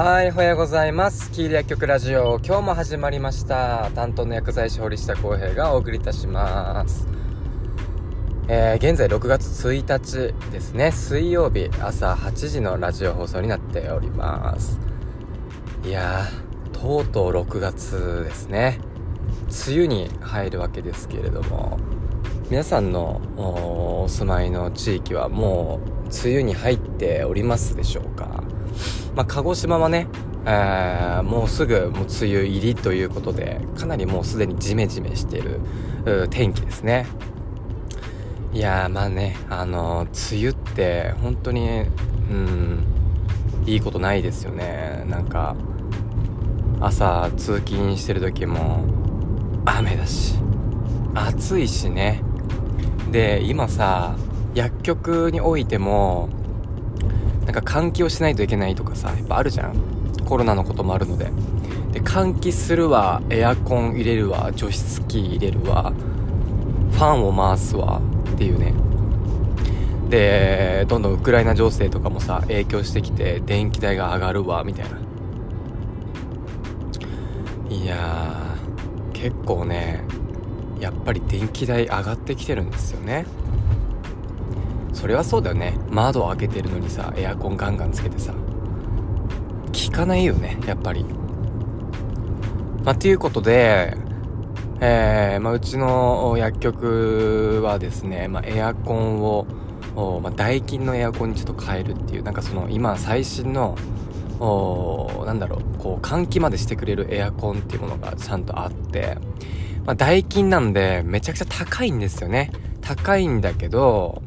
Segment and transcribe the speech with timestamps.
[0.00, 1.28] はい、おはようございます。
[1.32, 3.90] キール薬局ラジオ、今日も始まりました。
[3.96, 7.08] 担当の薬剤師堀下康平がお送りいたします。
[8.46, 14.78] えー、現在6月1日ですね、水曜日朝8時のラジオ放送になっております。
[15.84, 18.78] いやー、とうとう6月ですね。
[19.66, 21.76] 梅雨に入るわけですけれども、
[22.50, 25.90] 皆さんのおお住まいの地域はもう
[26.24, 28.07] 梅雨に入っておりますでしょう
[29.18, 30.06] まあ、鹿児島はね、
[30.46, 35.60] えーもうすぐもう梅雨入りということでかなりもうすでにジメジメしている
[36.30, 37.04] 天気ですね。
[38.52, 41.86] いやーまあねあのー梅雨って本当に
[42.30, 42.84] うん
[43.66, 45.04] いいことないですよね。
[45.08, 45.56] なんか
[46.80, 48.84] 朝通勤してる時も
[49.64, 50.36] 雨だし
[51.16, 52.22] 暑いしね。
[53.10, 54.14] で今さ
[54.54, 56.28] 薬局においても
[57.48, 59.74] なんか換気をしないといけないとかさやっぱあるじゃん。
[60.26, 61.30] コロナのこともあるので。
[61.92, 65.94] で換気するわエアコン入れるわ除湿機入れるわ
[66.90, 68.02] ファンを回すわ
[68.34, 68.74] っていうね。
[70.10, 74.98] でどんどんウクライナ情勢とかもさ影響してきて電気代が上がるわみたいな。
[77.74, 78.54] いや
[79.14, 80.04] 結構ね
[80.80, 83.24] やっぱり電気代上がってきてるんですよね。
[84.98, 85.78] それはそうだよね。
[85.90, 88.32] 窓を開けてるのにさエアコンガンガンつけてさ。
[88.32, 91.04] 効かないよねやっぱり。
[92.84, 93.96] まあということで
[94.80, 99.46] えーまあ、うちの薬局はですね、まあ、エアコンを、
[99.94, 103.76] おまあ、ダイキンのエアコンにちょっと変えるっていうなんかその今最新の
[104.40, 109.16] おなんだろうこう換気までしてくれるエアコンっていうものがちゃんとあって、
[109.84, 112.50] まあ、ダイキンなんでめちゃくちゃ高いんですよね。
[112.80, 114.22] 高いんだけど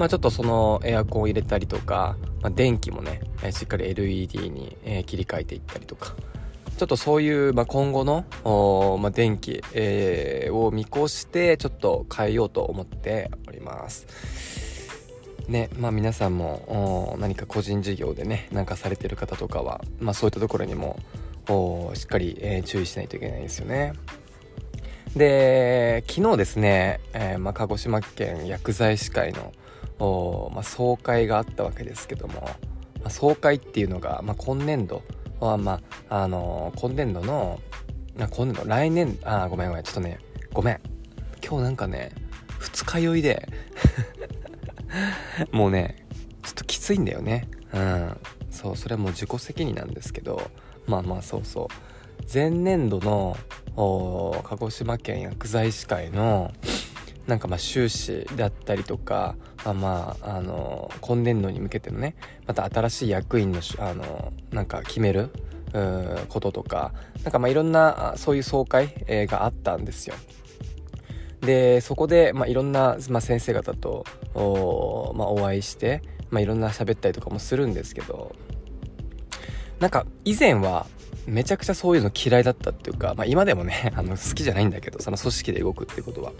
[0.00, 6.16] まあちょっとそのエアコンを入れたりとか、まあ、電気もね、えしっかり LED に、え切り替えていったりとか、
[6.78, 8.24] ちょっとそういう、まあ、今後の、
[8.98, 14.06] まあ、電気、えーを見越して、ちょっと変えようと思っております。
[15.48, 20.98] ね、まあ皆さんも何か個人事業でね、なんかされてる方とかは、まあそういったところにも、
[21.92, 23.92] しっかり、えー注意しないといけないですよね。
[25.14, 29.52] で、昨日ですね、えーまあ、鹿児島県薬剤師会の、
[30.52, 32.40] まあ、総会があったわけですけども、
[33.00, 35.02] まあ、総会っていうのが、まあ、今年度
[35.40, 37.60] は、まあ、あのー今年度の、
[38.18, 40.18] あ今年度、来年、あ、ごめんごめん、ちょっとね、
[40.52, 40.80] ごめん。
[41.44, 42.12] 今日なんかね、
[42.58, 43.48] 二日酔いで、
[45.52, 46.06] もうね、
[46.42, 47.48] ちょっときついんだよね。
[47.72, 48.16] うん。
[48.50, 50.50] そう、それはもう自己責任なんですけど、
[50.86, 51.66] まあまあそうそう。
[52.32, 53.36] 前年度の、
[54.44, 56.52] 鹿児島県薬剤師会の、
[57.30, 62.16] なんかまあ収支だったりとか、まあまあ、あの今年度に向けてのね、
[62.48, 65.30] また新しい役員の、あのなんか決める、
[65.72, 66.92] うこととか、
[67.22, 68.92] なんかまあいろんな、そういう総会、
[69.28, 70.16] があったんですよ。
[71.40, 74.04] で、そこで、まあいろんな、まあ先生方と、
[74.34, 78.34] お,、まあ、お会いして、まあいろんな喋ったりとかもするんですけど、
[79.78, 80.88] なんか以前は
[81.26, 86.32] めちゃくちゃそういうの嫌いだったっていうか、まあ今でもね、あの好きじゃないんだけど、その組織で動くってことは。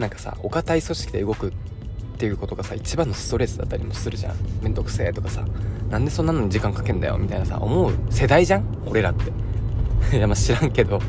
[0.00, 1.52] なんかさ、お堅い組織で動くっ
[2.16, 4.36] ていうことがさ、一番のストレスだったりもするじゃん。
[4.62, 5.44] めんどくせえとかさ、
[5.90, 8.64] なんでそんなのに時間かけんだよみたいなさ、思う世代じゃん？
[8.86, 9.30] 俺らって。
[10.16, 11.00] いや、まあ知らんけど。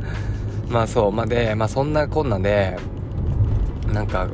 [0.68, 2.76] まあそう、まあで、まあそんなこんなで、
[3.92, 4.26] なんか、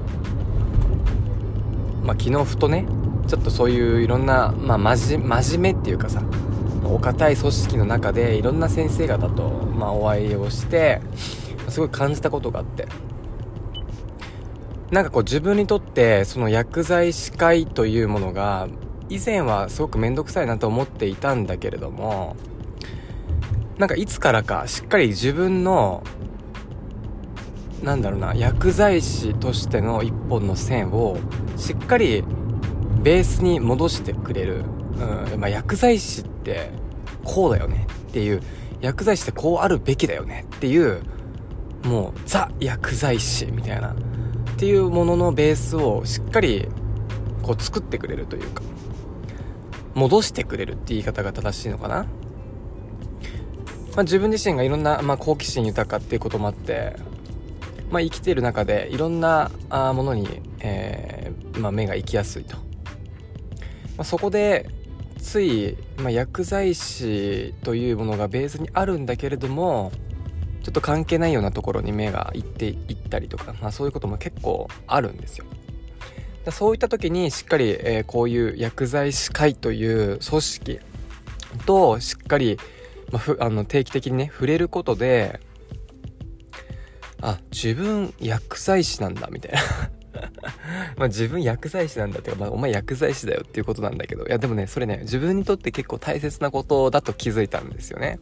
[2.05, 2.87] まあ昨日ふとね、
[3.27, 6.23] ちょっとそういういろんな、まあ真面真面目っていうかさ、
[6.85, 11.03] お堅い組織の中でいろんな先生方と、まあ、お会いをして
[11.69, 12.89] すごい感じたことがあって
[14.91, 18.69] なんかこう自分にとってその薬剤師会というものが
[19.11, 22.37] 以前はすごく面倒くさいなと思っていたんだけれども
[23.77, 26.03] なんかいつからかしっかり自分の
[27.83, 31.19] なんだろうな薬剤師としての一本の線を
[31.57, 32.25] しっかり
[33.03, 34.65] ベースに戻してくれる、
[35.33, 36.71] うんまあ、薬剤師って
[37.25, 38.43] こうだよねっていう
[38.81, 41.03] 薬剤師ってこうあるべきだよねっていう
[41.85, 43.95] もうザ薬剤師みたいな。
[44.59, 46.67] っていうもののベースをしっかり
[47.45, 48.61] こう作ってくれるというか
[49.95, 52.05] 戻してくれるって言い方が正しいのかな、ま
[53.99, 56.97] あ、自分自身がいろんな、まあ、好奇心豊かっていうこともあって、
[57.93, 62.63] まあ、生きている中でいろんなあものに、えーまあ、目が行きやすいと、ま
[63.99, 64.69] あ、そこで
[65.21, 69.93] つい、まあ、薬剤師というものがベースにあるんだけれども
[70.69, 75.47] ちょっと関係ないようなところに目がいっていったりとか、まあ、そういうことも結構あるんですよ。
[76.45, 80.81] だそういった時にしっかり、えーこういう薬剤師会という組織
[81.65, 82.59] としっかり、
[83.11, 85.41] まあ、あの定期的にね触れることで
[87.23, 89.59] あ自分薬剤師なんだみたいな。
[90.99, 98.19] まあ自分薬剤師なんだっていうか、まあ、お前薬剤師だよっていうことなんだけどいやでもねそれね自分にとって結構大切なことだと気づいたんですよね。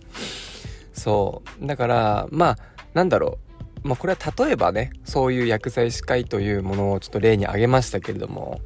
[0.97, 1.67] そう。
[1.67, 2.59] だからまあ
[2.95, 3.39] なんだろ
[3.85, 3.89] う。
[3.89, 8.61] まあこれは例えばねそういう薬剤師会というものをちょっと例に挙げましたけれども、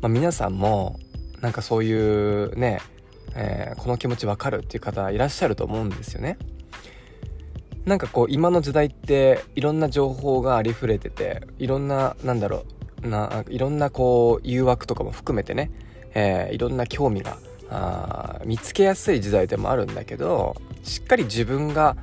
[0.00, 0.98] まあ、皆さんも
[1.40, 2.80] なんかそういうね、
[3.36, 6.38] えー、この気持ちわかるっていう方いらっしゃると思うんですよね。
[7.84, 12.64] なんかこう今の時代っていろんな情報がありふれてていろんななんだろ
[13.04, 15.70] うないろんなこう誘惑とかも含めてね、
[16.12, 17.38] えー、いろんな興味が
[17.70, 21.96] あ見つけやすい時代でもあるんだけどしっかり自分が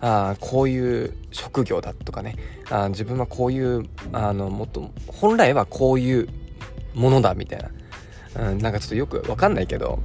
[0.00, 2.36] あこういう職業だとかね
[2.70, 6.28] あ自分はこういうあのもっと本来はこういう
[6.94, 7.70] ものだみたい
[8.34, 10.00] な、うん、なんかちょっとよくわかんないけど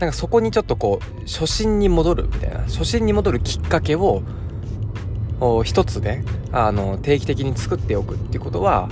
[0.00, 4.22] なんかそこにちょっとこう初心に戻るみたいな初心に戻るきっかけを
[5.64, 8.88] 一つねあの定期的に作っておくっていうことは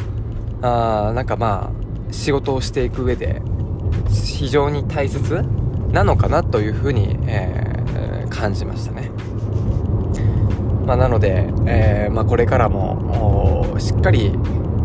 [0.63, 1.73] あなんかま
[2.11, 3.43] あ仕事をしていく上で
[4.13, 5.43] 非常に大切
[5.91, 9.11] なのかなというふうに、えー、感じましたね。
[10.87, 14.31] まあ、なので、えーまあ、これからもしっかり、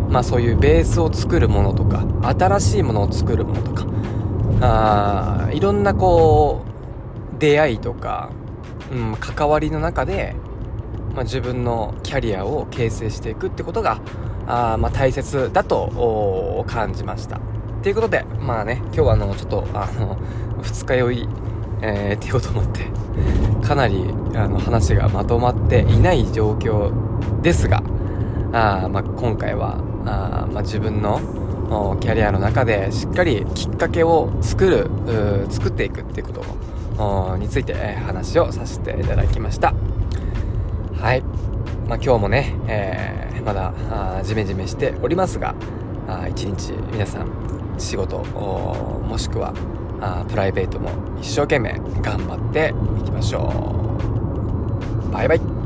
[0.09, 2.05] まあ、そういうベースを作るものとか
[2.37, 3.87] 新しいものを作るものとか
[4.61, 6.61] あいろんなこ
[7.35, 8.29] う出会いとか、
[8.91, 10.35] うん、関わりの中で
[11.17, 13.99] まあ、自分のキャリアを形成していくってことが
[14.45, 17.41] あまあ大切だと感じました
[17.83, 20.17] ということでまあね今日はあのちょっとあの
[20.61, 21.29] 二日酔い、
[21.81, 22.85] えー、っていうこともあって
[23.65, 24.03] かなり
[24.35, 27.83] あの話がまとまっていない状況ですが
[28.53, 31.19] あ、まあ、今回はあ、まあ、自分の
[31.99, 34.89] キャリアの中でしっかりきっかけを作る
[35.49, 36.33] 作っていくっていうこ
[36.97, 39.73] とについて話をさせていただきました
[40.99, 41.21] はい。
[41.87, 45.53] まあ、今日もね、えー、まだ、あジメジメしておりますが、
[46.07, 47.27] あ一日皆さん
[47.77, 49.53] 仕事、もしくは
[50.01, 50.89] あプライベートも
[51.19, 53.49] 一生懸命頑張っていきましょ
[55.09, 55.11] う。
[55.11, 55.56] バイバイ。